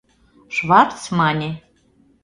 [0.55, 1.51] Шварц мане: